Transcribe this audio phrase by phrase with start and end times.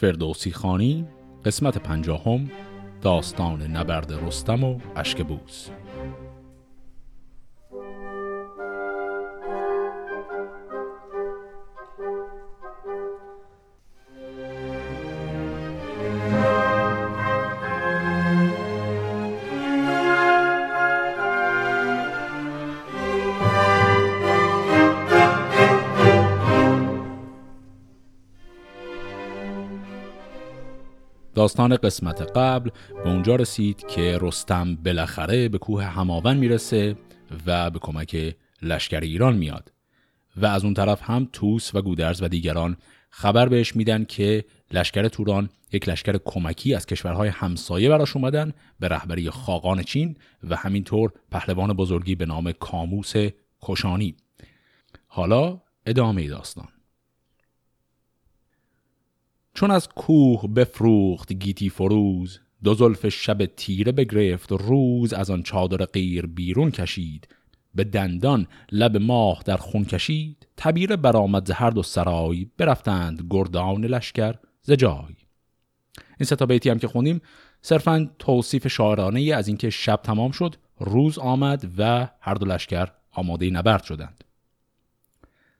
[0.00, 1.06] فردوسی خانی
[1.44, 2.50] قسمت پنجاهم
[3.02, 5.68] داستان نبرد رستم و اشکبوس
[31.58, 32.70] داستان قسمت قبل
[33.04, 36.96] به اونجا رسید که رستم بالاخره به کوه هماون می‌رسه
[37.46, 39.72] و به کمک لشکر ایران میاد.
[40.36, 42.76] و از اون طرف هم توس و گودرز و دیگران
[43.10, 48.88] خبر بهش میدن که لشکر توران یک لشکر کمکی از کشورهای همسایه براش اومدن به
[48.88, 53.12] رهبری خاقان چین و همینطور پهلوان بزرگی به نام کاموس
[53.62, 54.16] کشانی.
[55.06, 56.77] حالا ادامه داستان.
[59.58, 65.84] چون از کوه بفروخت گیتی فروز دو زلف شب تیره بگرفت روز از آن چادر
[65.84, 67.28] غیر بیرون کشید.
[67.74, 73.84] به دندان لب ماه در خون کشید تبیره برآمد ز هر دو سرای برفتند گردان
[73.84, 75.16] لشکر ز جای.
[76.18, 77.20] این ستا بیتی هم که خونیم
[77.62, 83.50] صرفا توصیف شاعرانه از اینکه شب تمام شد روز آمد و هر دو لشکر آماده
[83.50, 84.24] نبرد شدند.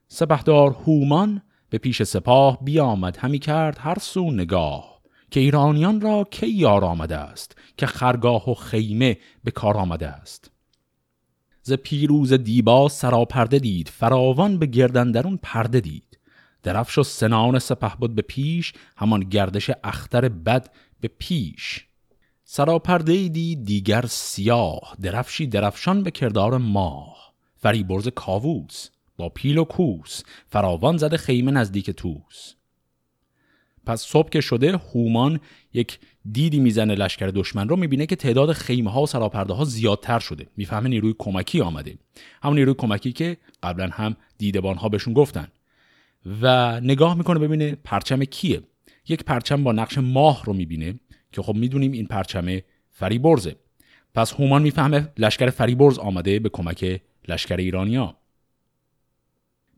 [0.08, 4.98] سپهدار هومان به پیش سپاه بیامد همی کرد هر سو نگاه
[5.30, 10.50] که ایرانیان را کی یار آمده است که خرگاه و خیمه به کار آمده است.
[11.62, 16.18] ز پیروز دیبا سراپرده دید فراوان به گردن درون پرده دید.
[16.62, 21.86] درفش و سنان سپه بود به پیش همان گردش اختر بد به پیش.
[22.44, 27.34] سراپرده دید دیگر سیاه درفشی درفشان به کردار ماه.
[27.56, 28.88] فریبرز کاووس
[29.18, 30.22] با پیل و کوس.
[30.46, 32.54] فراوان زده خیمه نزدیک توس
[33.86, 35.40] پس صبح که شده هومان
[35.72, 35.98] یک
[36.32, 40.46] دیدی می‌زنه لشکر دشمن رو می‌بینه که تعداد خیمه ها و سراپرده ها زیادتر شده.
[40.56, 41.98] می‌فهمه نیروی کمکی آمده.
[42.42, 45.48] همون نیروی کمکی که قبلا هم دیدبان ها بهشون گفتن.
[46.42, 48.62] و نگاه می‌کنه ببینه پرچم کیه.
[49.08, 51.00] یک پرچم با نقش ماه رو می‌بینه
[51.32, 52.58] که خب می‌دونیم این پرچم
[52.90, 53.56] فریبرزه.
[54.14, 58.16] پس هومان می‌فهمه لشکر فریبرز آمده به کمک لشکر ایرانیا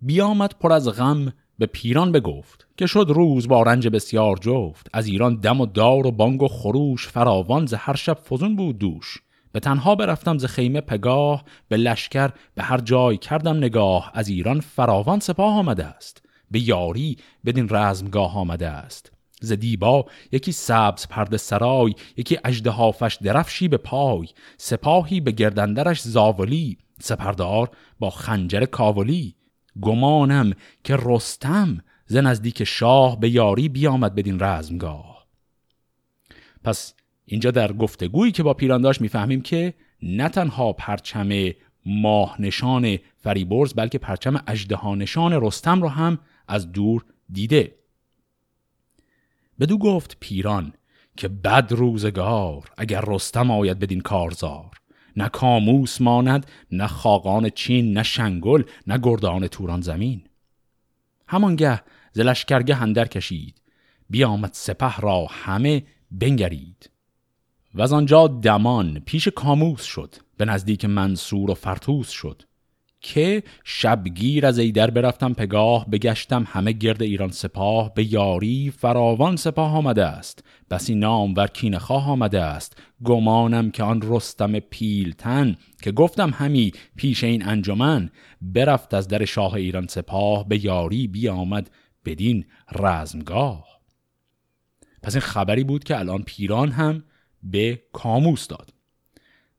[0.03, 4.87] بیامد پر از غم به پیران بگفت که شد روز با رنج بسیار جفت.
[4.93, 8.78] از ایران دم و دار و بانگ و خروش فراوان ز هر شب فزون بود
[8.78, 9.19] دوش.
[9.53, 14.11] به تنها برفتم ز خیمه پگاه به لشکر به هر جای کردم نگاه.
[14.15, 19.12] از ایران فراوان سپاه آمده است به یاری بدین رزمگاه آمده است.
[19.41, 24.27] ز دیبا یکی سبز پرده سرای یکی اژدهافش درفشی به پای.
[24.59, 29.34] سپاهی به گردندرش زاولی سپردار با خنجر کاولی.
[29.80, 30.52] گمانم
[30.84, 35.26] که رستم ز نزدیک شاه به یاری بیامد بدین رزمگاه.
[36.64, 41.50] پس اینجا در گفتگویی که با پیران داشت می‌فهمیم که نه تنها پرچم
[41.86, 47.74] ماه نشان فریبرز بلکه پرچم اجده نشان رستم رو هم از دور دیده.
[49.60, 50.72] بدو گفت پیران
[51.16, 54.79] که بد روزگار اگر رستم آید بدین کارزار.
[55.16, 60.25] نه کاموس ماند نه خاقان چین نه شنگل نه گردان توران زمین.
[61.28, 61.82] همانگه
[62.12, 63.60] ز لشکرگه هندر کشید
[64.10, 66.91] بیامد سپه را همه بنگرید.
[67.75, 72.43] و از آنجا دمان پیش کاموس شد به نزدیک منصور و فرتوس شد.
[73.00, 79.77] که شبگیر از ایدر برفتم پگاه بگشتم همه گرد ایران سپاه به یاری فراوان سپاه
[79.77, 80.44] آمده است.
[80.71, 82.83] بسی نام ور خواه آمده است.
[83.05, 89.55] گمانم که آن رستم پیلتن که گفتم همی پیش این انجمن برفت از در شاه
[89.55, 91.71] ایران سپاه به یاری بیامد
[92.05, 93.67] بدین رزمگاه.
[95.03, 97.05] پس این خبری بود که الان پیران هم
[97.43, 98.72] به کاموس داد.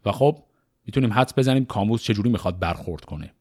[0.06, 0.44] و خب
[0.86, 3.34] می‌تونیم حدس بزنیم کاموس چجوری می‌خواد برخورد کنه.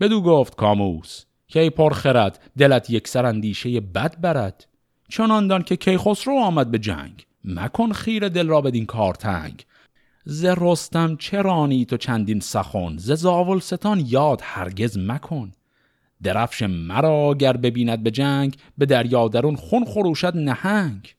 [0.00, 4.66] بدو گفت کاموس که ای خرد دلت یک سر اندیشه بد برد.
[5.08, 9.66] چنان دان که کیخسرو آمد به جنگ مکن خیر دل را بدین کار تنگ.
[10.24, 15.52] ز رستم چرانی تو چندین سخن ز زاول ستان یاد هرگز مکن.
[16.22, 21.14] درفش مرا گر ببیند به جنگ به دریا درون خون خروشد نهنگ.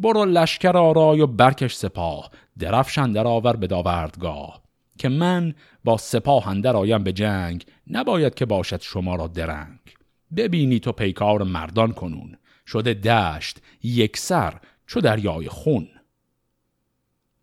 [0.00, 2.30] برو لشکر آرای و برکش سپاه.
[2.58, 4.62] درفش اندر آور به داوردگاه.
[4.98, 5.54] که من
[5.84, 9.78] با سپاه اندر آیم به جنگ نباید که باشد شما را درنگ.
[10.36, 12.36] ببینی تو پیکار مردان کنون.
[12.66, 15.88] شده دشت یک سر چو دریای خون.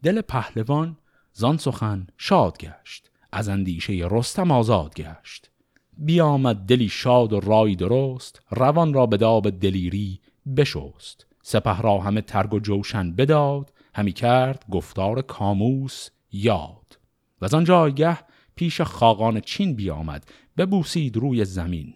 [0.03, 0.97] دل پهلوان
[1.33, 3.11] زان سخن شاد گشت.
[3.31, 5.49] از اندیشه رستم آزاد گشت.
[5.97, 10.19] بیامد دلی شاد و رای درست روان را به داب دلیری
[10.57, 11.26] بشست.
[11.49, 16.99] سپه را همه ترگ و جوشن بداد همی کرد گفتار کاموس یاد.
[17.41, 18.17] و از آن جایگه
[18.55, 20.25] پیش خاقان چین بیامد
[20.57, 21.93] ببوسید روی زمین.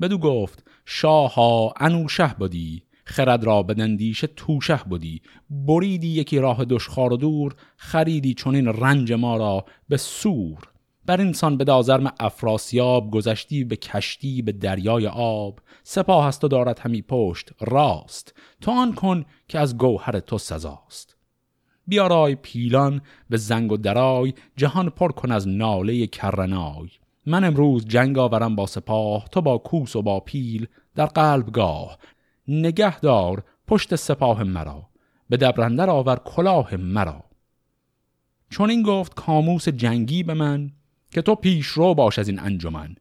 [0.00, 7.16] بدو گفت شاها انوشه بودی خرد را بدندیش توشه بودی بریدی یکی راه دشخار و
[7.16, 10.58] دور خریدی چون این رنج ما را به سور.
[11.06, 15.58] بر انسان به دازرم افراسیاب گذشتی به کشتی به دریای آب.
[15.82, 18.34] سپاه هست و دارد همی پشت راست.
[18.60, 21.16] تو آن کن که از گوهر تو سزاست.
[21.86, 23.00] بیارای پیلان
[23.30, 24.34] به زنگ و درای.
[24.56, 26.88] جهان پر کن از ناله کرنای.
[27.26, 30.66] من امروز جنگ آورم با سپاه تو با کوس و با پیل.
[30.94, 31.98] در قلبگاه
[32.48, 34.88] نگهدار پشت سپاه مرا.
[35.28, 37.24] به دبرندر آور کلاه مرا.
[38.50, 40.70] چون این گفت کاموس جنگی به من.
[41.16, 42.96] که تو پیش رو باش از این انجمن.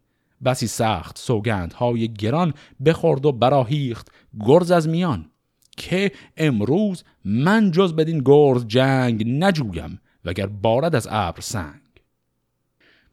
[0.45, 2.53] بسی سخت سوگندهای گران
[2.85, 5.31] بخورد و براهیخت گرز از میان.
[5.77, 11.81] که امروز من جز بدین گرز جنگ نجویم وگر بارد از ابر سنگ.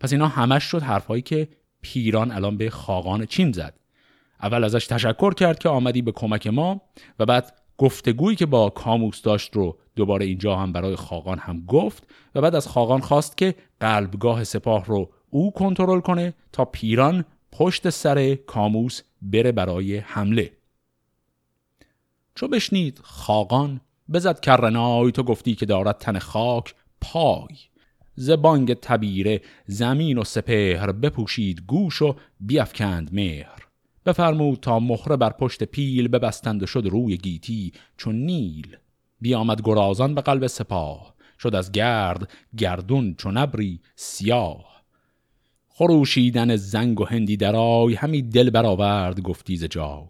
[0.00, 1.49] پس اینا همش شد حرفهایی که
[1.81, 3.78] پیران الان به خاقان چین زد.
[4.43, 6.82] اول ازش تشکر کرد که آمدی به کمک ما
[7.19, 12.06] و بعد گفتگویی که با کاموس داشت رو دوباره اینجا هم برای خاقان هم گفت
[12.34, 17.90] و بعد از خاقان خواست که قلبگاه سپاه رو او کنترل کنه تا پیران پشت
[17.90, 20.52] سر کاموس بره برای حمله.
[22.34, 23.80] چو بشنید خاقان
[24.12, 27.56] بزد کرنای تو گفتی که دارد تن خاک پای.
[28.14, 33.62] زبانگ تبیره زمین و سپهر بپوشید گوش و بیافکند مهر.
[34.06, 38.76] بفرمود تا مهره بر پشت پیل ببستند و شد روی گیتی چون نیل.
[39.20, 44.82] بیامد گرازان به قلب سپاه شد از گرد گردون چون ابری سیاه.
[45.69, 50.06] خروشیدن زنگ و هندی درای همی دل برآورد گفتی ز جای.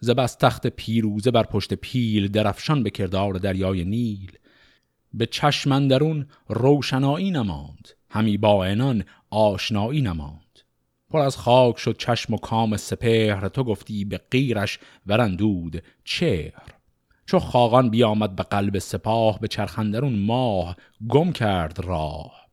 [0.00, 4.32] ز بس تخت پیروزه بر پشت پیل درفشان به کردار دریای نیل.
[5.14, 10.47] به چشمندرون روشنایی نماند همی با انان آشنایی نماند.
[11.10, 13.48] پر از خاک شد چشم و کام سپهر.
[13.48, 16.62] تو گفتی به غیرش ورندود چهر.
[17.26, 20.76] چو خاقان بیامد به قلب سپاه به چرخندرون ماه
[21.08, 22.48] گم کرد راه.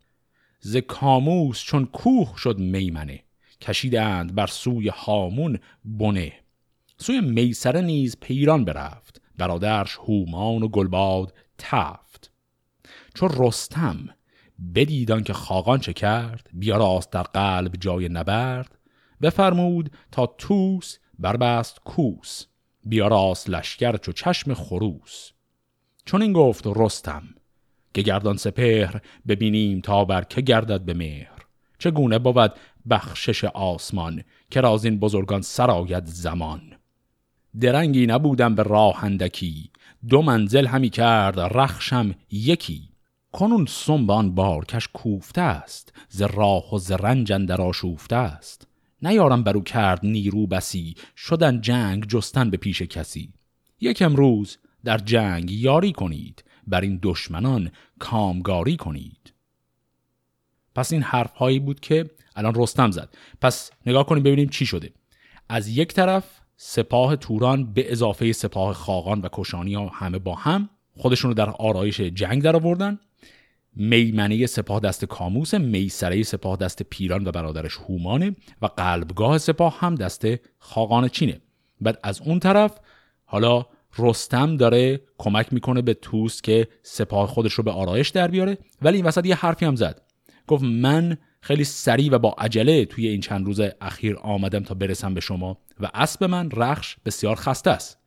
[0.60, 3.24] ز کاموس چون کوه شد میمنه
[3.62, 6.34] کشیدند بر سوی هامون بنه.
[6.98, 12.31] سوی میسره نیز پیران برفت برادرش هومان و گلباد تفت.
[13.13, 14.10] چو رستم
[14.75, 18.78] بدیدان که خاقان چه کرد راست در قلب جای نبرد
[19.22, 22.46] بفرمود تا توس بربست کوس
[22.92, 25.31] راست لشکر چو چشم خروس.
[26.06, 27.24] چون این گفت رستم
[27.94, 31.46] که گردان سپهر ببینیم تا بر که گردد به مهر.
[31.80, 32.54] چگونه بود
[32.90, 36.62] بخشش آسمان که رازین بزرگان سراید زمان؟
[37.60, 39.72] درنگی نبودم به راهندکی
[40.10, 42.90] دو منزل همی کرد رخشم یکی.
[43.36, 48.68] کنون سنبان بارکش کوفته است ز راه و ز رنج اندر آشوفته است.
[49.02, 53.34] نیارم برو کرد نیرو بسی شدن جنگ جستن به پیش کسی.
[53.82, 59.34] یک امروز در جنگ یاری کنید بر این دشمنان کامگاری کنید.
[60.76, 63.14] پس این حرف هایی بود که الان رستم زد.
[63.42, 64.94] پس نگاه کنیم ببینیم چی شده.
[65.50, 70.70] از یک طرف سپاه توران به اضافه سپاه خاقان و کشانی ها همه با هم
[70.98, 73.00] خودشون رو در آرایش جنگ در آوردن
[73.75, 79.96] میمنه سپاه دست کاموس میسره سپاه دست پیران و برادرش هومانه و قلبگاه سپاه هم
[79.96, 80.25] دست
[80.60, 81.41] خاقان چینه
[81.82, 82.79] بعد از اون طرف
[83.25, 83.65] حالا
[83.98, 88.58] رستم داره کمک می‌کنه به توس که سپاه خودش رو به آرایش در بیاره.
[88.82, 90.01] ولی این وسط یه حرفی هم زد.
[90.48, 95.13] گفت من خیلی سریع و با عجله توی این چند روز اخیر آمدم تا برسم
[95.13, 98.00] به شما و اسب من رخش بسیار خسته است.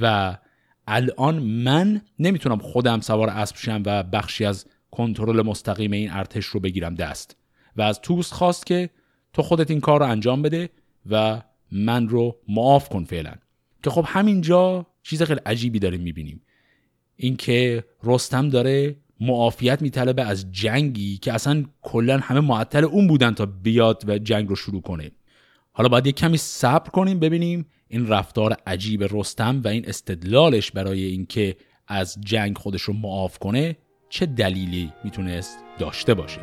[0.00, 0.36] و
[0.86, 6.60] الان من نمی‌تونم خودم سوار اسب شم و بخشی از کنترل مستقیم این ارتش رو
[6.60, 7.36] بگیرم دست.
[7.76, 8.90] و از توس خواست که
[9.32, 10.70] تو خودت این کار رو انجام بده
[11.10, 13.34] و من رو معاف کن فعلا.
[13.82, 16.42] که خب همینجا چیز خیلی عجیبی داریم می‌بینیم.
[17.16, 23.46] اینکه رستم داره معافیت میطلبه از جنگی که اصلا کلا همه معطل اون بودن تا
[23.46, 25.10] بیاد و جنگ رو شروع کنه.
[25.72, 31.02] حالا باید یک کمی صبر کنیم ببینیم این رفتار عجیب رستم و این استدلالش برای
[31.02, 31.56] اینکه
[31.88, 33.76] از جنگ خودش رو معاف کنه
[34.12, 36.40] چه دلیلی می‌تونست داشته باشه؟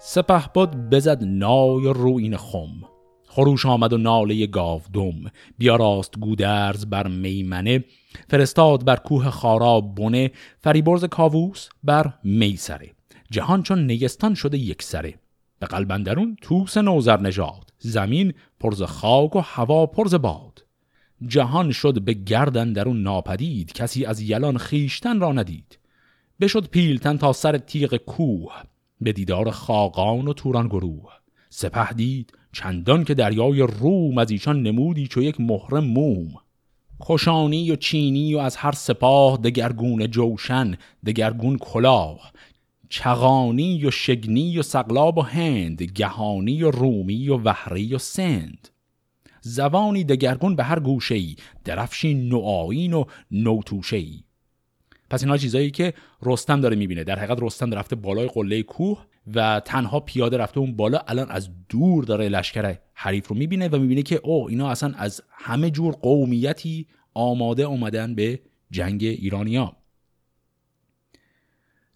[0.00, 2.97] سپه بود بزد نای روین خم.
[3.38, 5.14] خروش آمد و ناله گاودم.
[5.58, 7.84] بیاراست گودرز بر میمنه.
[8.28, 10.30] فرستاد بر کوه خارا بنه.
[10.60, 12.90] فریبرز کاووس بر میسره.
[13.30, 15.14] جهان چون نیستان شده یک سره.
[15.58, 17.72] به قلبندرون توس نوزر نژاد.
[17.78, 20.64] زمین پرز خاک و هوا پرز باد.
[21.26, 23.72] جهان شد به گردن درون ناپدید.
[23.72, 25.78] کسی از یلان خیشتن را ندید.
[26.40, 28.52] بشد پیلتن تا سر تیغ کوه.
[29.00, 31.12] به دیدار خاقان و توران گروه.
[31.50, 36.28] سپه دید چندان که دریای روم از ایشان نمودی چو یک مهر موم.
[37.00, 40.74] کشانی و چینی و از هر سپاه دگرگون جوشن
[41.06, 42.32] دگرگون کلاه.
[42.88, 48.68] چغانی و شگنی و سقلاب و هند گهانی و رومی و وحری و سند.
[49.40, 54.20] زبانی دگرگون به هر گوشه ای درفشی نوآین و نوتوشه ای
[55.10, 57.04] پس اینها چیزایی که رستم داره می‌بینه.
[57.04, 59.04] در حقیقت رستم رفته بالای قله کوه
[59.34, 63.76] و تنها پیاده رفته اون بالا الان از دور داره لشکر حریف رو می‌بینه و
[63.76, 69.76] می‌بینه که او اینا اصلا از همه جور قومیتی آماده اومدن به جنگ ایرانیا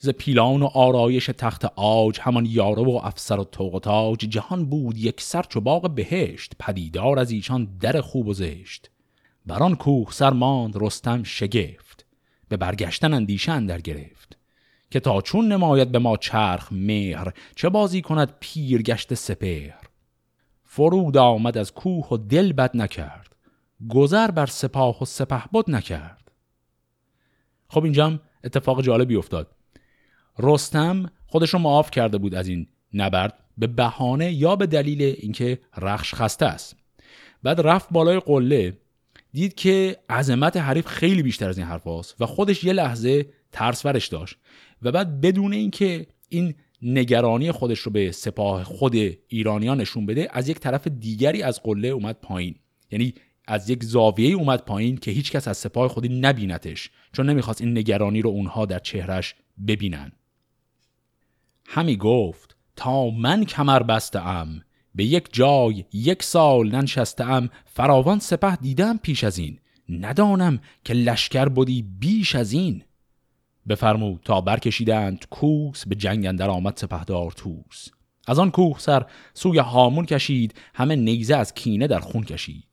[0.04, 4.98] ز پیلان و آرایش تخت آج همان یاره و افسر و توق تاج جهان بود
[4.98, 8.90] یک سر چو باغ بهشت پدیدار از ایشان در خوب و زشت.
[9.46, 12.06] بران کوه سر ماند رستم شگفت
[12.48, 14.38] به برگشتن اندیشه در گرفت.
[14.92, 19.80] که تا چون نماید به ما چرخ مهر چه بازی کند پیر گشت سپهر؟
[20.64, 23.36] فرود آمد از کوه و دل بد نکرد
[23.88, 26.30] گذر بر سپاه و سپه بد نکرد.
[27.68, 29.50] خب اینجا اتفاق جالبی افتاد.
[30.38, 35.58] رستم خودش رو معاف کرده بود از این نبرد به بهانه یا به دلیل اینکه
[35.76, 36.76] رخش خسته است.
[37.42, 38.78] بعد رفت بالای قله
[39.32, 41.86] دید که عظمت حریف خیلی بیشتر از این حرف
[42.20, 44.36] و خودش یه لحظه ترس ورش داشت
[44.82, 48.94] و بعد بدون اینکه این نگرانی خودش رو به سپاه خود
[49.28, 52.54] ایرانیان نشون بده از یک طرف دیگری از قله اومد پایین.
[52.90, 53.14] یعنی
[53.46, 58.22] از یک زاویه اومد پایین که هیچکس از سپاه خودی نبینتش چون نمی‌خواست این نگرانی
[58.22, 59.34] رو اونها در چهرش
[59.66, 60.12] ببینن.
[61.66, 64.62] همی گفت تا من کمر بسته ام
[64.94, 69.58] به یک جای یک سال ننشسته ام فراوان سپه دیدم پیش از این.
[69.88, 72.84] ندانم که لشکر بودی بیش از این.
[73.68, 77.88] بفرمود تا برکشیدند کوس به جنگ اندر آمد سپهدار توس
[78.26, 82.64] از آن کوه سر سوی هامون کشید همه نیزه از کینه در خون کشید.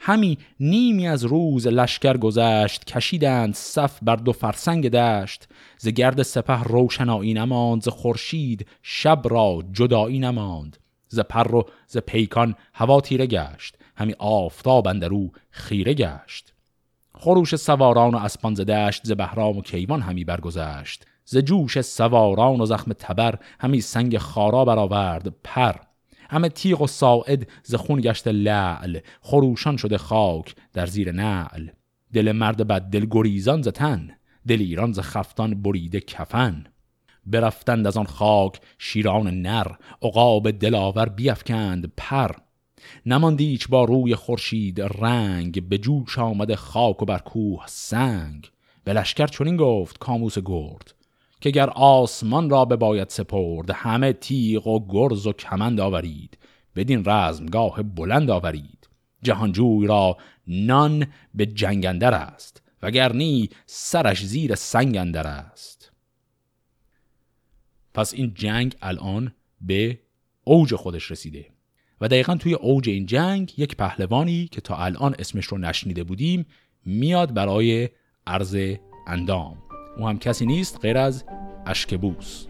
[0.00, 5.48] همی نیمی از روز لشکر گذشت کشیدند صف بر دو فرسنگ دشت.
[5.78, 10.76] ز گرد سپه روشنایی نماند ز خورشید شب را جدایی نماند.
[11.08, 16.54] ز پر و ز پیکان هوا تیره گشت همی آفتاب اندرو خیره گشت.
[17.14, 21.06] خروش سواران و اسپان ز دشت ز بهرام و کیوان همی برگذشت.
[21.24, 25.74] ز جوش سواران و زخم تبر همی سنگ خارا برآورد پر.
[26.30, 31.68] همه تیغ و ساعد ز خون گشت لعل خروشان شده خاک در زیر نعل.
[32.12, 34.10] دل مرد بد دل گریزان ز تن
[34.48, 36.64] دل ایران ز خفتان بریده کفن.
[37.26, 39.66] برفتند از آن خاک شیران نر
[40.02, 42.30] عقاب دلاور بیفکند پر.
[43.06, 48.50] نماندی با روی خورشید رنگ به جوش آمده خاک و بر کوه سنگ.
[48.84, 50.94] به لشکر چنین گفت کاموس گرد
[51.40, 56.38] که گر آسمان را به باید سپرد همه تیغ و گرز و کمند آورید.
[56.76, 58.88] بدین رزمگاه بلند آورید.
[59.22, 65.92] جهانجوی را نان به جنگندر است وگرنی سرش زیر سنگندر است.
[67.94, 70.00] پس این جنگ الان به
[70.44, 71.51] اوج خودش رسیده.
[72.02, 76.46] و دقیقا توی اوج این جنگ یک پهلوانی که تا الان اسمش رو نشنیده بودیم
[76.84, 77.88] میاد برای
[78.26, 78.56] عرض
[79.06, 79.58] اندام.
[79.96, 81.24] او هم کسی نیست غیر از
[81.66, 82.46] اشکبوس.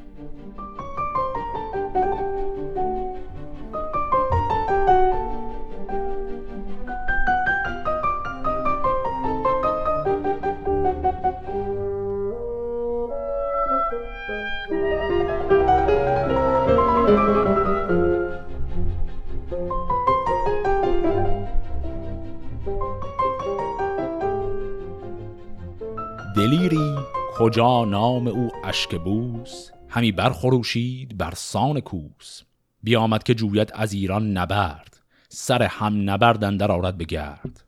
[27.52, 32.42] کجا نام او اشکبوس همی برخروشید بر سان کوس.
[32.82, 35.00] بیامد که جوید از ایران نبرد.
[35.28, 37.64] سر هم نبردن در آرد بگرد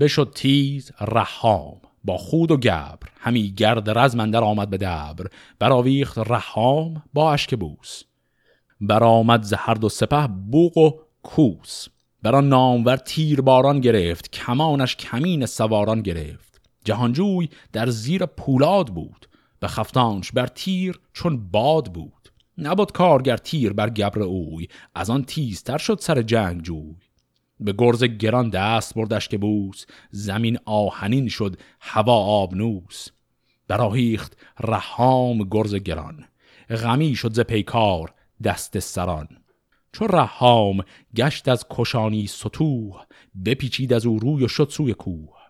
[0.00, 3.08] بشد تیز رحام با خود و گبر.
[3.18, 5.26] همی گرد رزمندر آمد به دبر.
[5.58, 8.02] براویخت رحام با اشکبوس
[8.80, 10.90] برآمد ز هر دو سپه بوق و
[11.22, 11.88] کوس.
[12.22, 14.30] بران نامور تیر باران گرفت.
[14.30, 16.51] کمانش کمین سواران گرفت.
[16.84, 19.26] جهانجوی در زیر پولاد بود
[19.60, 22.32] به خفتانش بر تیر چون باد بود.
[22.58, 26.96] نبود کارگر تیر بر گبر اوی از آن تیزتر شد سر جنگ جوی.
[27.60, 33.08] به گرز گران دست بردش که بوس زمین آهنین شد هوا آبنوس
[33.68, 36.24] براهیخت رهام گرز گران
[36.70, 39.28] غمی شد ز پیکار دست سران.
[39.92, 40.84] چو رهام
[41.16, 43.02] گشت از کشانی ستوه
[43.44, 45.41] بپیچید از او روی و شد سوی کوه.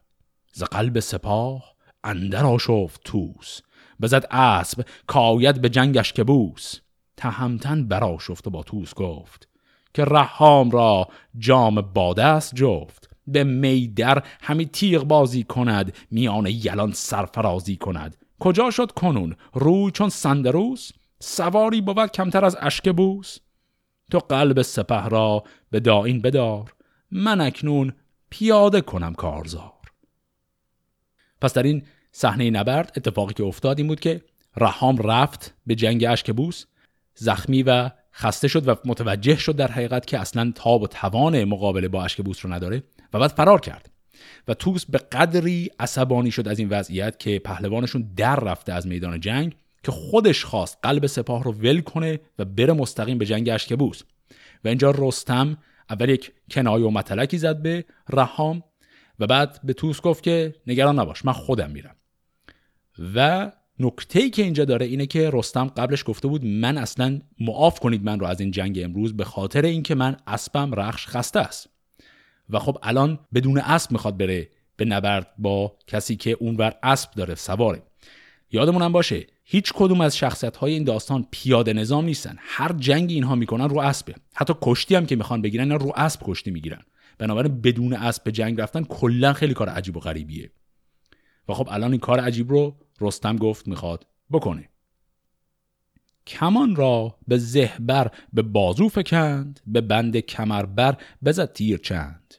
[0.53, 3.61] ز قلب سپاه اندر آشفت توس
[4.01, 6.75] بزد اسب کاید به جنگش که بوس.
[7.17, 9.49] تهمتن براشفت و با توس گفت
[9.95, 13.09] که رهام را جام باده است جفت.
[13.27, 18.17] به میدر همی تیغ بازی کند میان یلان سرفرازی کند.
[18.41, 23.39] کجا شد کنون؟ روی چون سندروس؟ سواری بود کمتر از اشک بوس.
[24.11, 26.75] تو قلب سپه را به داین بدار.
[27.11, 27.93] من اکنون
[28.31, 29.82] پیاده کنم کارزار.
[31.43, 31.83] پس در این
[32.13, 34.21] صحنه نبرد اتفاقی که افتاد این بود که
[34.57, 36.65] رهام رفت به جنگ اشکبوس
[37.15, 41.89] زخمی و خسته شد و متوجه شد در حقیقت که اصلا تاب و توان مقابله
[41.89, 42.83] با اشکبوس رو نداره
[43.13, 43.91] و بعد فرار کرد.
[44.49, 49.21] و توس به قدری عصبانی شد از این وضعیت که پهلوانشون در رفته از میدان
[49.21, 54.03] جنگ که خودش خواست قلب سپاه رو ول کنه و بره مستقیم به جنگ اشکبوس.
[54.65, 55.57] و اینجا رستم
[55.91, 58.63] اول یک کنایه و متلکی زد به رهام
[59.23, 61.97] و بعد به توس گفت که نگران نباش من خودم میرم.
[63.15, 67.81] و نکته ای که اینجا داره اینه که رستم قبلش گفته بود من اصلا معاف
[67.81, 71.69] کنید من رو از این جنگ امروز به خاطر اینکه من اسبم رخش خسته است.
[72.51, 77.35] و خب الان بدون اسب می‌خواد بره به نبرد با کسی که اونور اسب داره
[77.35, 77.83] سواره.
[78.51, 82.37] یادمونم باشه هیچ کدوم از شخصیت های این داستان پیاده نظام نیستن.
[82.39, 84.15] هر جنگی اینها می‌کنن رو اسبه.
[84.35, 86.83] حتی کشتی هم که می‌خوان بگیرن رو اسب کشتی می‌گیرن.
[87.19, 90.53] بنابراین بدون اسب به جنگ رفتن کلا خیلی کار عجیب و غریبیه.
[91.49, 94.69] و خب الان این کار عجیب رو رستم گفت می‌خواد بکنه.
[96.27, 102.35] کمان را به زهبر به بازو فکند به بند کمربر بزد تیر چند.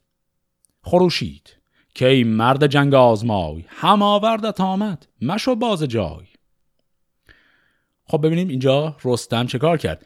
[0.82, 1.58] خروشید
[1.96, 6.25] که ای مرد جنگ آزمای هم آوردت آمد مشو باز جای.
[8.06, 10.05] خب ببینیم اینجا رستم چه کار کرد.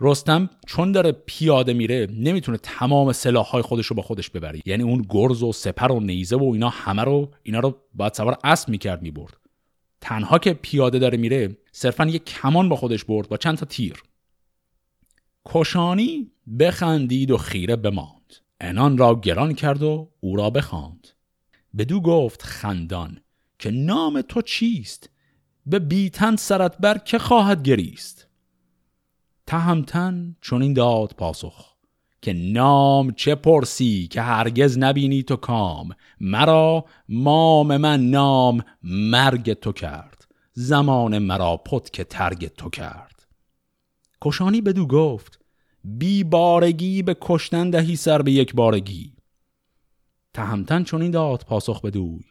[0.00, 5.06] رستم چون داره پیاده میره نمی‌تونه تمام سلاحهای خودش رو با خودش ببره یعنی اون
[5.08, 9.02] گرز و سپر و نیزه و اینا همه رو اینا رو باید سوار اسب می‌کرد
[9.02, 9.36] می‌برد.
[10.00, 14.02] تنها که پیاده داره میره صرفا یک کمان با خودش برد با چند تا تیر.
[15.46, 18.34] کشانی بخندید و خیره بماند.
[18.60, 21.08] انان را گران کرد و او را بخواند.
[21.78, 23.20] بدو گفت خندان
[23.58, 25.10] که نام تو چیست؟
[25.66, 28.25] به بیتن سرت بر که خواهد گریست؟
[29.46, 31.76] تهمتن چون این داد پاسخ
[32.22, 35.88] که نام چه پرسی که هرگز نبینی تو کام؟
[36.20, 43.26] مرا مام من نام مرگ تو کرد زمان مرا پت که ترگ تو کرد.
[44.22, 45.38] کشانی بدو گفت
[45.84, 49.12] بی بارگی به کشتن دهی سر به یک بارگی.
[50.34, 52.24] تهمتن چون این داد پاسخ بدوی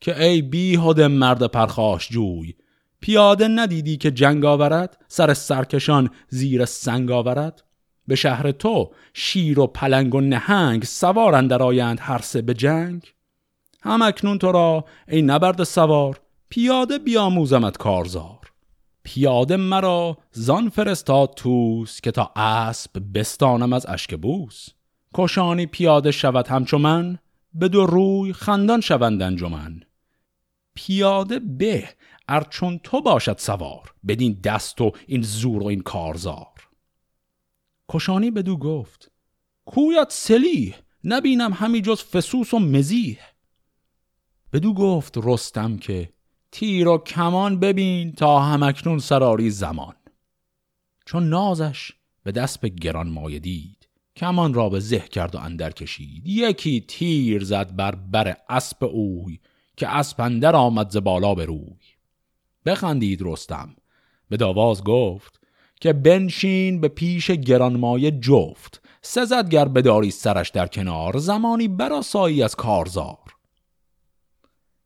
[0.00, 2.54] که ای بی مرد پرخاش جوی
[3.00, 7.62] پیاده ندیدی که جنگ آورد؟ سر سرکشان زیر سنگ آورد؟
[8.06, 13.14] به شهر تو شیر و پلنگ و نهنگ سوار در آیند هر سه به جنگ؟
[13.82, 18.38] هم اکنون تو را ای نبرد سوار پیاده بیاموزمت کارزار.
[19.02, 24.68] پیاده مرا زان فرستاد توس که تا اسب بستانم از اشک بوس.
[25.14, 27.18] کشانی پیاده شود همچو من
[27.54, 29.80] به دو روی خندان شوند انجمن.
[30.74, 31.88] پیاده به
[32.30, 36.68] ارچون تو باشد سوار بدین دست و این زور و این کارزار.
[37.88, 39.12] کشانی بدو گفت
[39.64, 43.18] کویت سلیح نبینم همی جز فسوس و مزیح.
[44.52, 46.12] بدو گفت رستم که
[46.52, 49.94] تیر و کمان ببین تا همکنون سراری زمان.
[51.06, 55.70] چون نازش به دست به گران مایه دید کمان را به زه کرد و اندر
[55.70, 56.26] کشید.
[56.26, 59.40] یکی تیر زد بر بر اسب اوی
[59.76, 61.89] که اسب اندر آمد ز بالا به روی.
[62.66, 63.76] بخندید رستم.
[64.28, 65.40] به داواز گفت
[65.80, 68.82] که بنشین به پیش گرانمایه جفت.
[69.02, 73.36] سزد گر بداری سرش در کنار زمانی براسایی از کارزار.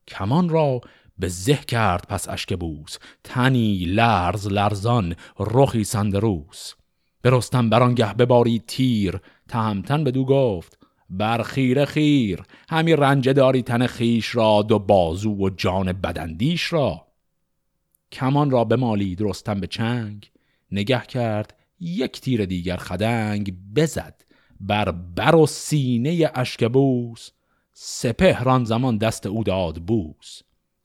[0.08, 0.80] کمان را
[1.18, 6.74] به زه کرد پس اشکبوس تنی لرز لرزان رخی سندروس
[7.22, 9.20] به رستم برانگه بباری تیر.
[9.48, 10.78] تهمتن بدو گفت
[11.10, 12.42] بر خیر خیر.
[12.68, 17.06] همی رنج داری تن خیش را دو بازو و جان بدندیش را.
[18.14, 20.30] کمان را بمالید رستم به چنگ
[20.72, 24.24] نگه کرد یک تیر دیگر خدنگ بزد
[24.60, 27.30] بر بر و سینه اشکبوس
[27.72, 30.40] سپهران زمان دست او داد بوس.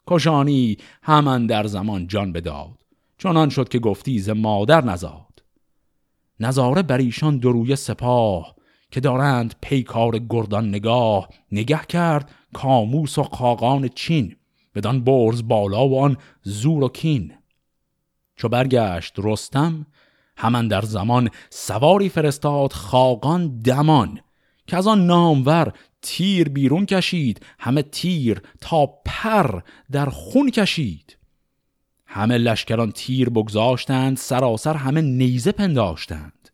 [0.08, 2.80] کشانی همان در زمان جان بداد
[3.18, 5.44] چنان شد که گفتی ز مادر نزاد.
[6.40, 8.56] نظاره بر ایشان دروی سپاه
[8.92, 14.36] که دارند پیکار گردان نگاه نگه کرد کاموس و خاقان چین.
[14.76, 17.34] بدان برز بالا و آن زور و کین.
[18.36, 19.86] چو برگشت رستم
[20.38, 24.20] همان در زمان سواری فرستاد خاقان دمان
[24.68, 31.18] که از آن نامور تیر بیرون کشید همه تیر تا پر در خون کشید.
[32.06, 36.50] همه لشکران تیر بگذاشتند سراسر همه نیزه پنداشتند.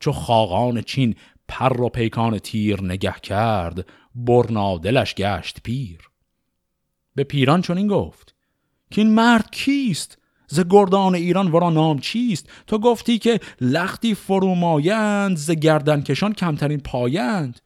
[0.00, 1.14] چو خاقان چین
[1.48, 6.00] پر و پیکان تیر نگه کرد برنادلش گشت پیر.
[7.16, 8.34] به پیران چنین گفت
[8.90, 15.36] که این مرد کیست؟ ز گردان ایران ورا نام چیست؟ تو گفتی که لختی فرومایند
[15.36, 17.60] ز گردن کشان کمترین پایند.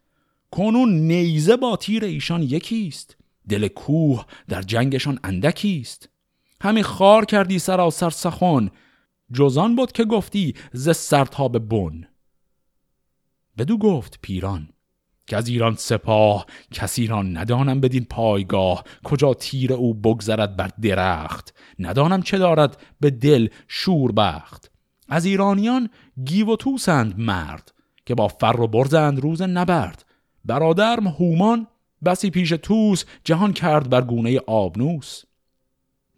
[0.50, 3.16] کنون نیزه با تیر ایشان یکیست.
[3.48, 6.08] دل کوه در جنگشان اندکیست.
[6.62, 8.70] همین خار کردی سراسر سخن.
[9.32, 12.08] جزان بود که گفتی ز سرتاب بن.
[13.58, 14.68] بدو گفت پیران
[15.30, 21.54] که از ایران سپاه کسی را ندانم بدین پایگاه کجا تیر او بگذرد بر درخت.
[21.78, 24.70] ندانم چه دارد به دل شور بخت.
[25.08, 25.90] از ایرانیان
[26.24, 27.72] گیو و توسند مرد
[28.06, 30.04] که با فر و برزند روز نبرد.
[30.44, 31.66] برادرم هومان
[32.04, 35.22] بسی پیش توس جهان کرد بر گونه آبنوس.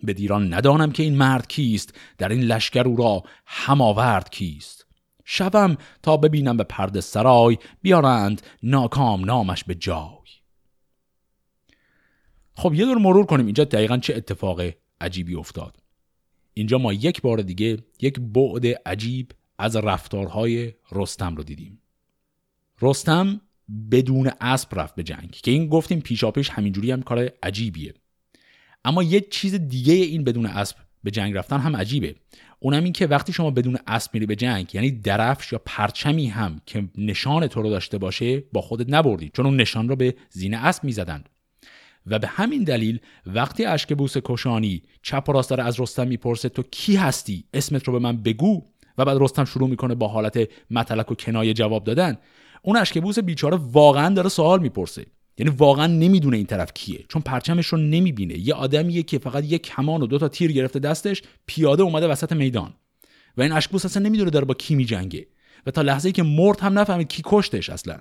[0.03, 4.82] به دیران ندانم که این مرد کیست در این لشکر او را هماورد کیست.
[5.25, 10.09] شبم تا ببینم به پرده سرای بیارند ناکام نامش به جای.
[12.55, 13.47] خب یه دور مرور کنیم.
[13.47, 14.61] اینجا دقیقا چه اتفاق
[15.01, 15.77] عجیبی افتاد؟
[16.55, 21.81] اینجا ما یک بار دیگه یک بعد عجیب از رفتارهای رستم رو دیدیم.
[22.83, 23.41] رستم
[23.91, 27.95] بدون اسب رفت به جنگ که این گفتیم پیشاپیش همینجوری هم کار عجیبیه.
[28.85, 32.15] اما یه چیز دیگه این بدون اسب به جنگ رفتن هم عجیبه.
[32.59, 36.61] اونم این که وقتی شما بدون اسب میری به جنگ یعنی درفش یا پرچمی هم
[36.67, 40.67] که نشان تو رو داشته باشه با خودت نبردی چون اون نشان رو به زینه
[40.67, 41.29] اسب می‌زدند.
[42.07, 46.63] و به همین دلیل وقتی اشکبوس کشانی چپ و راست داره از رستم می‌پرسه تو
[46.63, 48.63] کی هستی؟ اسمت رو به من بگو.
[48.99, 52.19] و بعد رستم شروع می‌کنه با حالت متلک و کنایه جواب دادن.
[52.63, 55.07] اون اشکبوس بیچاره واقعا داره سوال می‌پرسه.
[55.39, 58.39] یعنی واقعا نمی‌دونه این طرف کیه چون پرچمش رو نمی‌بینه.
[58.39, 62.33] یه آدمیه که فقط یک کمان و دو تا تیر گرفته دستش پیاده اومده وسط
[62.33, 62.75] میدان.
[63.37, 65.27] و این اشکبوس اصلا نمی‌دونه داره با کی میجنگه.
[65.67, 68.01] و تا لحظه ای که مرد هم نفهمید کی کشتش اصلا.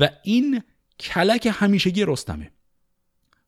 [0.00, 0.62] و این
[1.00, 2.50] کلک همیشگی رستمه.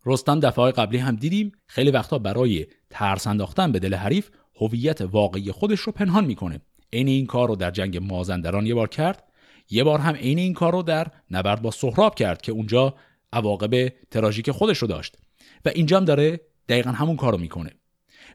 [0.07, 5.53] رستم دفعه قبلی هم دیدیم خیلی وقتا برای ترس انداختن به دل حریف هویت واقعی
[5.53, 6.61] خودش رو پنهان می‌کنه.
[6.93, 9.23] عین این کار رو در جنگ مازندران یه بار کرد.
[9.71, 12.95] یه بار هم عین این کار رو در نبرد با سهراب کرد که اونجا
[13.33, 15.17] عواقب تراژیک خودش رو داشت.
[15.65, 17.71] و اینجا هم داره دقیقا همون کار رو می‌کنه.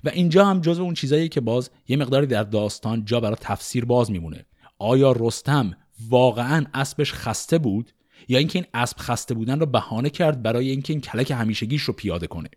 [0.04, 3.86] و اینجا هم جزو اون چیزایی که باز یه مقداری در داستان جا برای تفسیر
[3.86, 4.46] باز میمونه.
[4.80, 5.78] آیا رستم
[6.10, 7.92] واقعا اسبش خسته بود
[8.28, 11.94] یا اینکه این اسب خسته بودن رو بهانه کرد برای اینکه این کلک همیشگیش رو
[11.94, 12.50] پیاده کنه؟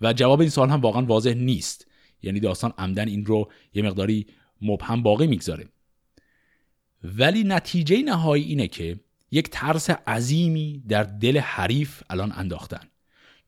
[0.00, 1.86] و جواب این سال هم واقعا واضح نیست.
[2.22, 4.26] یعنی داستان عمدن این رو یه مقداری
[4.62, 5.64] مبهم باقی می‌گذاره.
[7.18, 12.80] ولی نتیجه نهایی اینه که یک ترس عظیمی در دل حریف الان انداختن.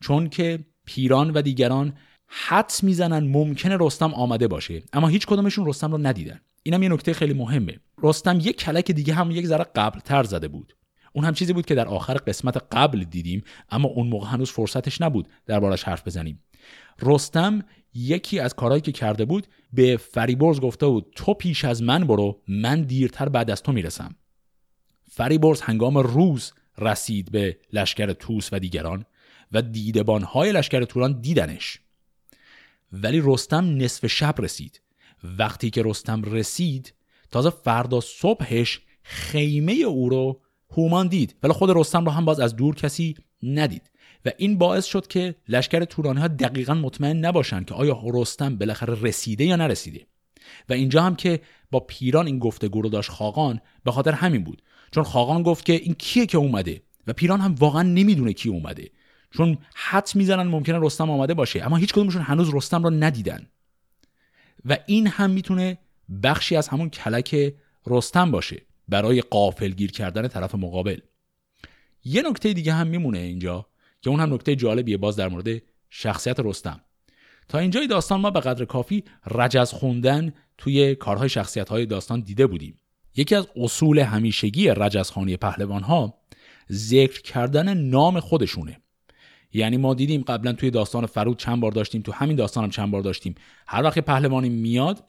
[0.00, 1.92] چون که پیران و دیگران
[2.26, 6.40] حدس می‌زنن ممکنه رستم آمده باشه اما هیچ کدومشون رستم رو ندیدن.
[6.62, 7.80] اینم یه نکته خیلی مهمه.
[8.02, 10.76] رستم یک کلک دیگه هم یک ذره قبل تر زده بود.
[11.12, 15.00] اون هم چیزی بود که در آخر قسمت قبل دیدیم اما اون موقع هنوز فرصتش
[15.00, 16.42] نبود دربارش حرف بزنیم.
[17.02, 17.62] رستم
[17.94, 22.40] یکی از کارهایی که کرده بود به فریبرز گفته بود تو پیش از من برو
[22.48, 24.14] من دیرتر بعد از تو می‌رسم.
[25.10, 29.04] فریبرز هنگام روز رسید به لشکر توس و دیگران
[29.52, 31.80] و دیدبانهای لشکر توران دیدنش.
[32.92, 34.80] ولی رستم نصف شب رسید.
[35.24, 36.94] وقتی که رستم رسید
[37.30, 41.34] تازه فردا صبحش خیمه او رو هومان دید.
[41.42, 43.90] ولی خود رستم رو هم باز از دور کسی ندید.
[44.24, 49.02] و این باعث شد که لشکر تورانی ها دقیقا مطمئن نباشند که آیا رستم بالاخره
[49.02, 50.06] رسیده یا نرسیده.
[50.68, 54.62] و اینجا هم که با پیران این گفتگو رو داشت خاقان به خاطر همین بود.
[54.90, 58.90] چون خاقان گفت که این کیه که اومده؟ و پیران هم واقعا نمی‌دونه کی اومده.
[59.30, 63.46] چون حد می‌زنن ممکنه رستم آمده باشه اما هیچ کدومشون هنوز رستم رو ندیدن.
[64.64, 65.78] و این هم می‌تونه
[66.22, 67.54] بخشی از همون کلک
[67.86, 70.98] رستم باشه برای قافلگیر کردن طرف مقابل.
[72.04, 73.66] یه نکته دیگه هم میمونه اینجا.
[74.00, 76.80] که اون هم نکته جالبیه باز در مورد شخصیت رستم.
[77.48, 82.46] تا اینجای داستان ما به قدر کافی رجز خوندن توی کارهای شخصیت های داستان دیده
[82.46, 82.80] بودیم.
[83.16, 86.14] یکی از اصول همیشگی رجزخانی پهلوان ها
[86.72, 88.80] ذکر کردن نام خودشونه.
[89.52, 92.90] یعنی ما دیدیم قبلا توی داستان فرود چند بار داشتیم تو همین داستان هم چند
[92.90, 93.34] بار داشتیم.
[93.66, 95.04] هر وقت پهلوانی میاد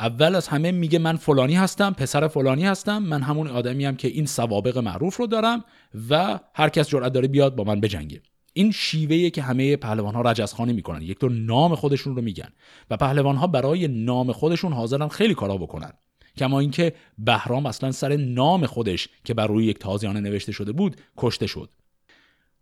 [0.00, 4.08] اول از همه میگه من فلانی هستم پسر فلانی هستم من همون آدمی هم که
[4.08, 5.64] این سوابق معروف رو دارم
[6.10, 8.22] و هر کس جرأت داره بیاد با من بجنگه.
[8.52, 11.02] این شیوهیه که همه پهلوان ها رجزخانی می‌کنن.
[11.02, 12.48] یک دور نام خودشون رو میگن
[12.90, 15.92] و پهلوان ها برای نام خودشون حاضرن خیلی کارا بکنن.
[16.36, 20.96] کما اینکه بهرام اصلا سر نام خودش که بر روی یک تازیانه نوشته شده بود
[21.16, 21.70] کشته شد.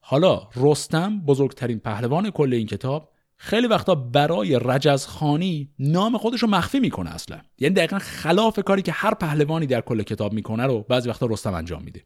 [0.01, 3.13] حالا رستم بزرگترین پهلوان کل این کتاب
[3.44, 7.40] خیلی وقتا برای رجزخانی نام خودش رو مخفی می‌کنه اصلا.
[7.59, 11.54] یعنی دقیقا خلاف کاری که هر پهلوانی در کل کتاب می‌کنه رو بعضی وقتا رستم
[11.54, 12.04] انجام میده.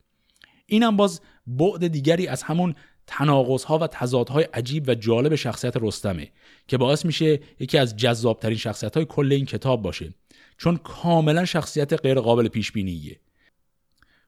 [0.67, 2.75] اینم باز بعد دیگری از همون
[3.07, 6.31] تناقض ها و تضادهای عجیب و جالب شخصیت رستمه
[6.69, 10.15] که باعث میشه یکی از جذابترین شخصیت های کل این کتاب باشه.
[10.57, 13.21] چون کاملا شخصیت غیر قابل پیش بینیه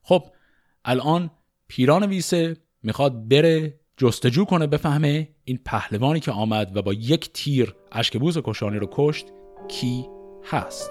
[0.03, 0.25] خب
[0.85, 1.31] الان
[1.69, 7.75] پیران ویسه می‌خواد بره جستجو کنه بفهمه این پهلوانی که آمد و با یک تیر
[7.93, 9.27] اشکبوز کشانی رو کشت
[9.69, 10.07] کی
[10.45, 10.91] هست.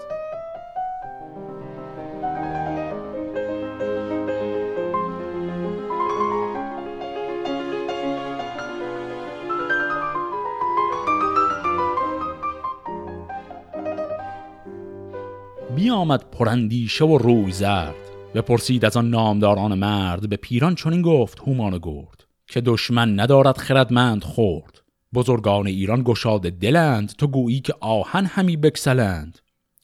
[15.76, 17.96] بیامد پرندیشه و روی زرد.
[18.36, 22.19] بپرسید از آن نامداران مرد به پیران چنین گفت هومان گرد.
[22.50, 24.82] که دشمن ندارد خردمند خورد.
[25.14, 29.40] بزرگان ایران گشاد دلند تو گویی که آهن همی بکسلند.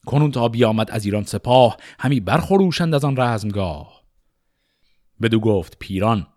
[0.05, 4.03] کنون تا بیامد از ایران سپاه همی برخروشند از آن رزمگاه.
[5.21, 6.27] بدو گفت پیران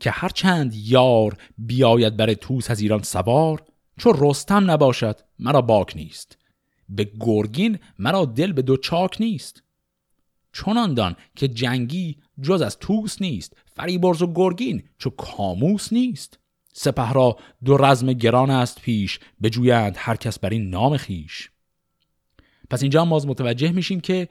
[0.00, 3.62] که هر چند یار بیاید بر توس از ایران سوار
[3.98, 6.38] چو رستم نباشد مرا باک نیست.
[6.88, 9.62] به گرگین مرا دل به دو چاک نیست.
[10.56, 16.38] چنان دان که جنگی جز از توس نیست فریبرز و گرگین چو کاموس نیست.
[16.72, 21.50] سپه را دو رزم گران است پیش بجویند هر کس بر این نام خیش
[22.70, 24.28] پس اینجا باز متوجه میشیم که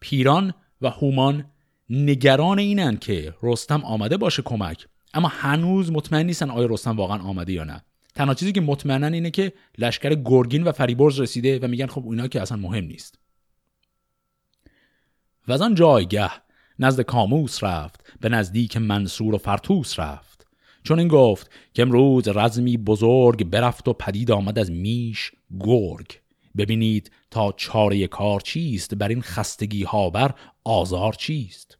[0.00, 1.44] پیران و هومان
[1.90, 7.52] نگران اینن که رستم آمده باشه کمک اما هنوز مطمئن نیستن آیا رستم واقعا آمده
[7.52, 7.84] یا نه.
[8.14, 12.28] تنها چیزی که مطمئنن اینه که لشکر گرگین و فریبرز رسیده و میگن خب اینا
[12.28, 13.18] که اصلا مهم نیست.
[15.48, 16.30] و از آن جایگه
[16.78, 20.46] نزد کاموس رفت به نزدیک منصور و فرتوس رفت.
[20.82, 26.18] چون این گفت که امروز رزمی بزرگ برفت و پدید آمد از میش گرگ.
[26.56, 31.78] ببینید تا چاره کار چیست بر این خستگی ها بر آزار چیست.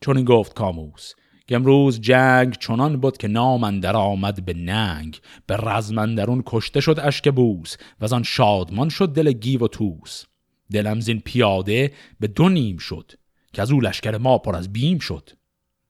[0.00, 1.12] چون این گفت کاموس
[1.46, 5.20] که امروز جنگ چنان بود که نام در آمد به ننگ.
[5.46, 10.24] به رزم کشته شد اشک بوس و از آن شادمان شد دل گیو و توس
[10.72, 13.12] دلم زین پیاده به دو نیم شد
[13.52, 15.30] که از او لشکر ما پر از بیم شد.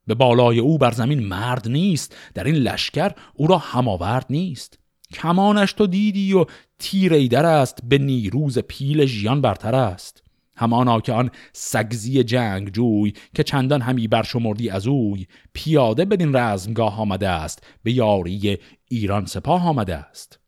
[0.07, 4.79] به بالای او بر زمین مرد نیست در این لشکر او را هماورد نیست.
[5.12, 6.45] کمانش تو دیدی و
[6.79, 10.23] تیر ایدر است به نیروز پیل ژیان برتر است.
[10.57, 17.01] همانا که آن سگزی جنگ جوی که چندان همی برشمردی از اوی پیاده بدین رزمگاه
[17.01, 20.38] آمده است به یاری ایران سپاه آمده است.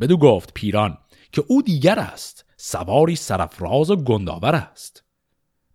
[0.00, 0.98] بدو گفت پیران
[1.32, 2.47] که او دیگر است.
[2.60, 5.04] سواری سرفراز و گنداور است.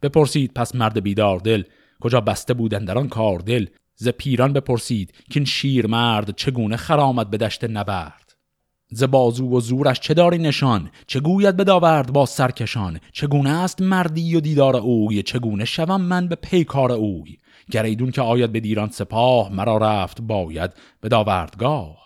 [0.02, 1.64] بپرسید پس مرد بیدار دل
[2.00, 3.66] کجا بسته بودن در آن کار دل؟
[3.96, 8.36] ز پیران بپرسید که این شیر مرد چگونه خرامد به دشت نبرد؟
[8.92, 14.36] ز بازو و زورش چه داری نشان؟ چه گوید بداورد با سرکشان؟ چگونه است مردی
[14.36, 17.38] و دیدار اوی؟ چگونه شوم من به پیکار اوی؟
[17.72, 22.04] گریدون که آید به دیران سپاه مرا رفت باید به داوردگاه.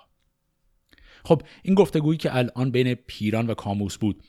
[1.27, 4.23] خب این گفتگویی که الان بین پیران و کاموس بود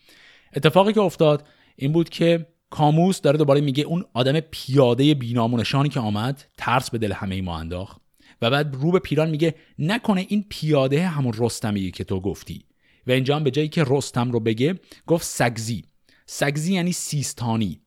[0.56, 6.00] اتفاقی که افتاد این بود که کاموس داره دوباره میگه اون آدم پیاده بینامونشانی که
[6.00, 8.00] آمد ترس به دل همه ما انداخت.
[8.42, 12.64] و بعد رو به پیران میگه نکنه این پیاده همون رستمی که تو گفتی.
[13.06, 15.84] و اینجا هم به جایی که رستم رو بگه گفت سگزی.
[16.26, 17.80] سگزی یعنی سیستانی.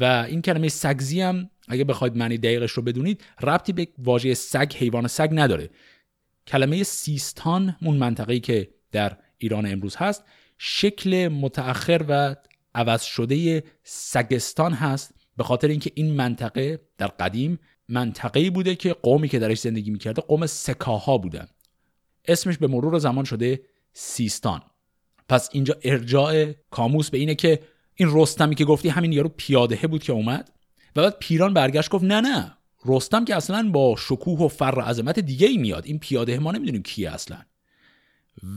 [0.00, 4.72] و این کلمه سگزی هم اگه بخواید معنی دقیقش رو بدونید ربطی به واژه سگ
[4.76, 5.70] حیوان سگ نداره.
[6.46, 10.24] کلمه سیستان اون منطقه‌ای که در ایران امروز هست.
[10.64, 12.36] شکل متأخر و
[12.74, 19.28] عوض شده سگستان هست به خاطر اینکه این منطقه در قدیم منطقه‌ای بوده که قومی
[19.28, 21.48] که درش زندگی می‌کرده قوم سکاها بودن.
[22.24, 23.60] اسمش به مرور زمان شده
[23.92, 24.62] سیستان.
[25.28, 27.60] پس اینجا ارجاع کاموس به اینه که
[27.94, 30.52] این رستمی که گفتی همین یارو پیاده بود که اومد
[30.96, 35.18] و بعد پیران برگشت گفت نه نه رستم که اصلا با شکوه و فر عظمت
[35.18, 35.86] دیگه ای میاد.
[35.86, 37.38] این پیاده ما نمی‌دونیم کیه اصلا.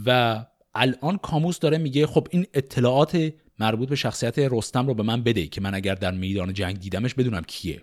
[0.05, 5.23] و الان کاموس داره میگه خب این اطلاعات مربوط به شخصیت رستم رو به من
[5.23, 7.81] بده که من اگر در میدان جنگ دیدمش بدونم کیه.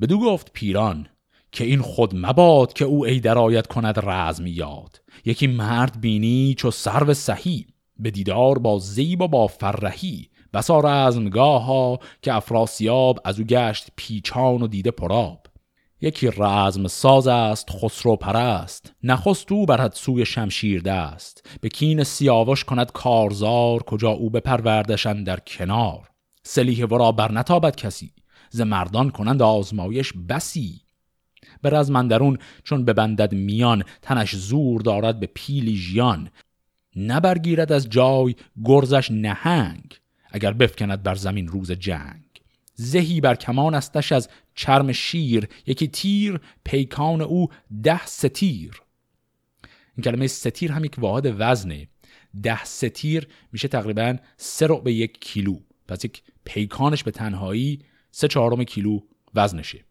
[0.00, 1.08] بدو گفت پیران
[1.52, 5.02] که این خود مباد که او ای درایت کند رزم یاد.
[5.24, 7.66] یکی مرد بینی چو سرو سهی
[7.98, 10.28] به دیدار با زیب و با فرهی.
[10.52, 15.45] بسا رزمگاه ها که افراسیاب از او گشت پیچان و دیده پراب
[16.00, 18.92] یکی رزم ساز است خسرو پرست.
[19.02, 21.46] نخست او برد سوی شمشیر دست.
[21.60, 26.10] به کین سیاوش کند کارزار کجا او بپروردشن در کنار.
[26.42, 28.12] سلیح ورا بر نتابد کسی
[28.50, 30.80] ز مردان کنند آزمایش بسی.
[31.62, 36.28] به رزمندرون چون ببندد میان تنش زور دارد به پیلی ژیان.
[36.96, 42.22] نبرگیرد از جای گرزش نهنگ اگر بفکند بر زمین روز جنگ.
[42.74, 47.48] زهی بر کمان استش از چرم شیر یکی تیر پیکان او
[47.82, 48.82] ده ستیر.
[49.96, 51.88] این کلمه ستیر هم یک واحد وزنه
[52.42, 55.60] ده ستیر میشه تقریبا سه به یک کیلو.
[55.88, 59.00] پس یک پیکانش به تنهایی سه چهارم کیلو
[59.34, 59.84] وزنشه.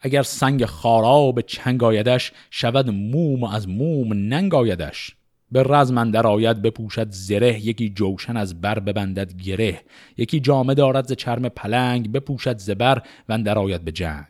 [0.00, 5.16] اگر سنگ خارا به چنگ آیدش شود موم از موم ننگ آیدش.
[5.52, 9.80] به رزمندر آید بپوشد زره یکی جوشن از بر ببندد گره
[10.16, 14.26] یکی جامه دارد ز چرم پلنگ بپوشد زبر و اندر آید به جنگ.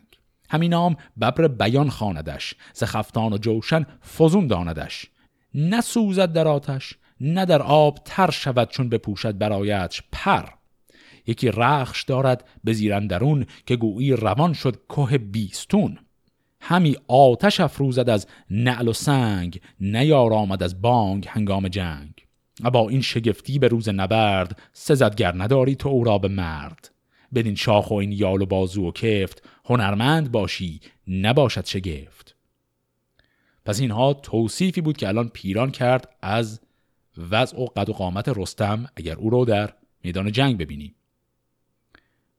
[0.49, 2.83] همین نام ببر بیان خاندش ز
[3.15, 3.85] و جوشن
[4.17, 5.05] فزون داندش.
[5.53, 10.45] نه سوزد در آتش نه در آب تر شود چون بپوشد برایتش پر.
[11.27, 15.99] یکی رخش دارد به زیرندرون که گویی روان شد که بیستون.
[16.69, 22.13] همی آتش افروزد از نعل و سنگ نیار آمد از بانگ هنگام جنگ.
[22.73, 26.91] با این شگفتی به روز نبرد سزدگر نداری تو او را به مرد.
[27.35, 32.35] بدین شاخ و این یال و بازو و کفت هنرمند باشی نباشد شگفت.
[33.65, 36.61] پس اینها توصیفی بود که الان پیران کرد از
[37.31, 40.95] وضع و قد و قامت رستم اگر او رو در میدان جنگ ببینیم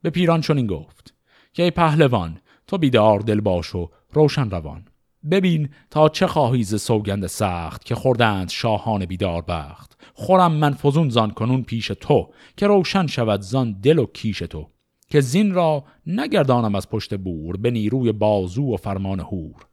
[0.02, 1.14] به پیران چون این گفت
[1.52, 4.84] که ای پهلوان تو بیدار دل باش و روشن روان
[5.30, 10.00] ببین تا چه خواهی ز سوگند سخت که خوردند شاهان بیدار بخت.
[10.14, 14.70] خورم من فزون زان کنون پیش تو که روشن شود زان دل و کیش تو.
[15.10, 19.66] که زین را نگردانم از پشت بور به نیروی بازو و فرمان هور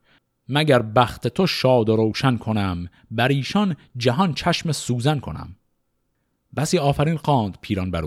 [0.50, 5.56] مگر بخت تو شاد و روشن کنم بر ایشان جهان چشم سوزن کنم.
[6.56, 8.04] بسی آفرین خواند پیران بر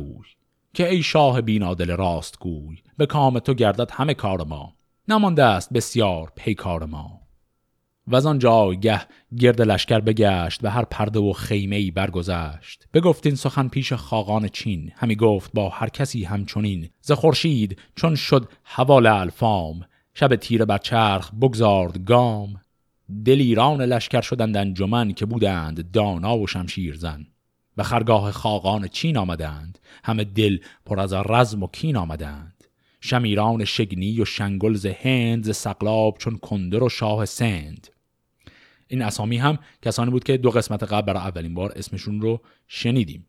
[0.75, 4.78] که ای شاه بینادل راست گوی به کام تو گردد همه کار ما.
[5.11, 7.21] نمانده است بسیار پیکار ما.
[8.07, 9.01] و از آن جایگه
[9.39, 12.89] گرد لشکر بگشت و هر پرده و خیمه ای برگذشت.
[12.95, 14.93] بگفتین سخن پیش خاقان چین.
[14.97, 16.89] همی گفت با هر کسی همچنین.
[17.01, 19.81] ز خورشید چون شد حوال الفام.
[20.15, 22.61] شب تیره بر چرخ بگذارد گام.
[23.25, 27.27] دلیران لشکر شدند انجمن که بودند دانا و شمشیر زن
[27.77, 29.79] و خرگاه خاقان چین آمدند.
[30.05, 32.58] همه دل پر از رزم و کین آمدند.
[33.01, 37.89] شمیران شگنی و شنگلز هند ز سقلاب چون کندر و شاه سند.
[38.89, 43.27] این اسامی هم کسانی بود که دو قسمت قبل برای اولین بار اسمشون رو شنیدیم.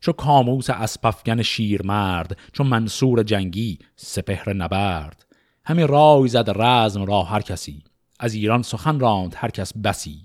[0.00, 1.42] چو کاموس اسپفگن
[1.84, 5.26] مرد چون منصور جنگی سپهر نبرد.
[5.64, 7.84] همین رای زد رزم را هر کسی
[8.18, 10.24] از ایران سخن راند هر کس بسی.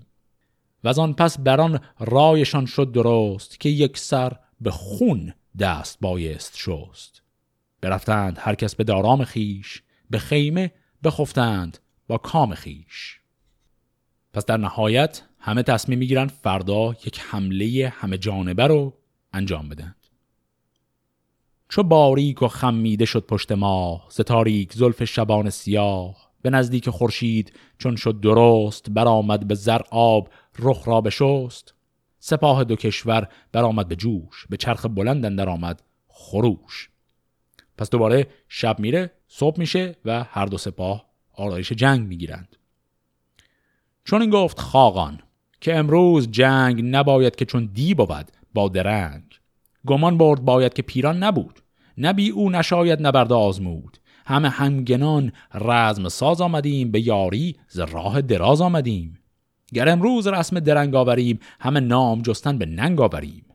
[0.84, 6.56] و از آن پس بران رایشان شد درست که یک سر به خون دست بایست
[6.56, 7.22] شست.
[7.80, 10.72] برفتند هر کس به آرام خویش به خیمه
[11.04, 13.20] بخفتند با کام خویش
[14.32, 18.94] پس در نهایت همه تصمیم می‌گیرند فردا یک حمله همه جانبه رو
[19.32, 19.94] انجام بدند
[21.68, 24.20] چو باریک و خمیده شد پشت ما ز
[24.72, 31.00] زلف شبان سیاه به نزدیک خورشید چون شد درست برآمد به زر آب رخ را
[31.00, 31.74] بشست.
[32.18, 36.90] سپاه دو کشور برآمد به جوش به چرخ بلند اندر آمد خروش.
[37.78, 42.56] پس دوباره شب میره صبح میشه و هر دو سپاه آرایش جنگ می‌گیرند.
[44.04, 45.20] چون این گفت خاقان
[45.60, 49.22] که امروز جنگ نباید که چون دی بود با درنگ.
[49.86, 51.60] گمان برد باید که پیران نبود
[51.98, 53.98] نبی او نشاید نبرد آزمود.
[54.26, 59.18] همه همگنان رزم ساز آمدیم به یاری ز راه دراز آمدیم.
[59.74, 63.47] گر امروز رسم درنگ آوریم همه نام جستن به ننگ آوریم.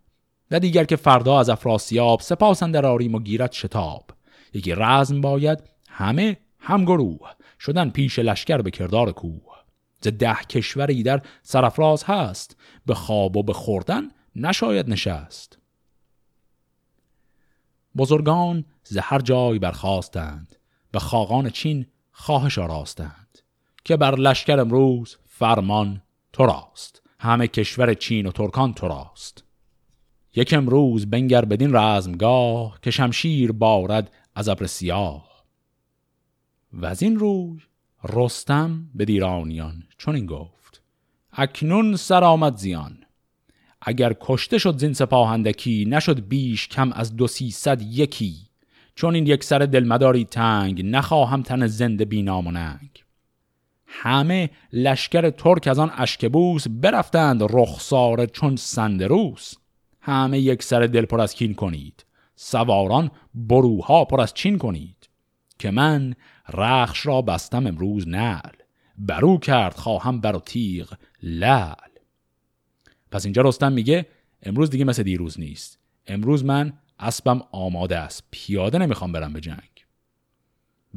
[0.53, 4.05] و دیگر که فردا از افراسیاب سپاس اندر آریم و گیرد شتاب.
[4.53, 9.53] یکی رزم باید همه هم گروه شدن پیش لشکر به کردار کوه.
[10.01, 15.57] ز ده کشوری در سرفراز هست به خواب و به خوردن نشاید نشست.
[17.97, 20.55] بزرگان ز هر جای برخواستند
[20.91, 23.39] به خاقان چین خواهش آراستند
[23.83, 26.01] که بر لشکر امروز فرمان
[26.33, 27.01] تو راست.
[27.19, 29.43] همه کشور چین و ترکان تو راست.
[30.35, 35.45] یک امروز بنگر بدین رزمگاه که شمشیر بارد از ابر سیاه.
[36.73, 37.59] و از این روی
[38.13, 40.81] رستم به دیرانیان این گفت
[41.31, 42.97] اکنون سر آمد زیان.
[43.81, 48.35] اگر کشته شد زین سپاهندکی نشد بیش کم از دو سیصد یکی.
[48.95, 53.03] چون این یک سر دلمداری تنگ نخواهم تن زنده بینام و ننگ
[53.85, 59.53] همه لشکر ترک از آن اشکبوس برفتند رخسار چون سندروس.
[60.05, 62.05] همه یک سر دل پر از کین کنید.
[62.35, 65.09] سواران بروها پر از چین کنید.
[65.59, 66.13] که من
[66.53, 68.49] رخش را بستم امروز نل
[68.97, 70.93] برو کرد خواهم برو تیغ
[71.23, 71.73] لل
[73.11, 74.05] پس اینجا رستم میگه
[74.43, 75.79] امروز دیگه مثل دیروز نیست.
[76.07, 78.23] امروز من اسبم آماده است.
[78.31, 79.85] پیاده نمی‌خوام برم به جنگ.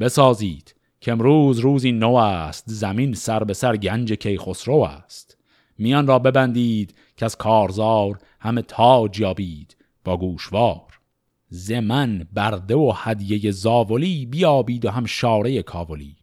[0.01, 2.65] بسازید که امروز روزی نو است.
[2.67, 5.37] زمین سر به سر گنج کیخسرو است.
[5.79, 11.01] میان را ببندید که از کارزار همه تاج یابید با گوشوار.
[11.49, 16.17] زمن برده و هدیه زاولی بیابید و هم شاره کاولی.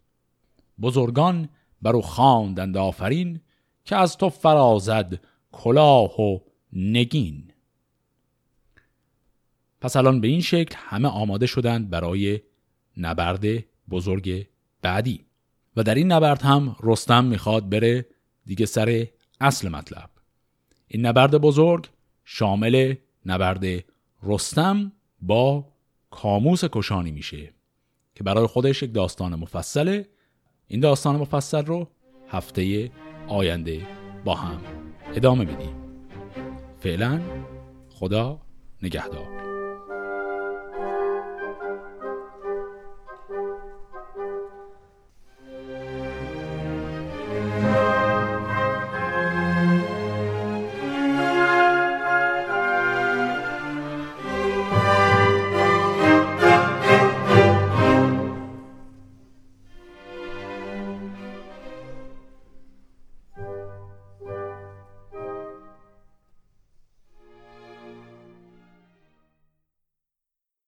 [0.81, 1.49] بزرگان
[1.81, 3.39] برو خواندند آفرین
[3.85, 5.19] که از تو فرازد
[5.51, 6.39] کلاه و
[6.73, 7.51] نگین.
[9.81, 12.39] پس الان به این شکل همه آماده شدند برای
[12.97, 13.45] نبرد
[13.89, 14.47] بزرگ
[14.81, 15.25] بعدی.
[15.75, 18.05] و در این نبرد هم رستم می‌خواد بره
[18.45, 19.07] دیگه سر
[19.41, 20.09] اصل مطلب.
[20.87, 21.87] این نبرد بزرگ
[22.25, 22.95] شامل
[23.25, 23.65] نبرد
[24.23, 25.65] رستم با
[26.11, 27.53] کاموس کشانی میشه
[28.15, 30.07] که برای خودش یک داستان مفصله.
[30.67, 31.87] این داستان مفصل رو
[32.29, 32.91] هفته
[33.27, 33.87] آینده
[34.25, 34.61] با هم
[35.15, 35.75] ادامه بدیم
[36.79, 37.21] فعلا
[37.89, 38.41] خدا
[38.83, 39.52] نگهدار.